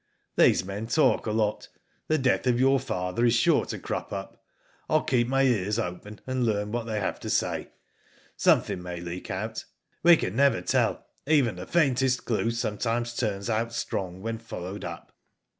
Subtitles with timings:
[0.21, 1.67] *' These men talk a lot.
[2.07, 4.43] The death of your father is sure to crop up.
[4.89, 7.67] I will keep my ears open and learn what they have to say.
[8.35, 9.63] Something may leak out.
[10.01, 13.73] We never can tell, even the faintest Digitized byGoogk MUNDA, 47 clue sometimes turns out
[13.73, 15.11] strong when followed up."